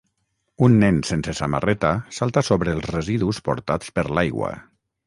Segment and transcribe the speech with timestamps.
[0.67, 4.53] Un nen sense samarreta salta sobre els residus portats per l'aigua.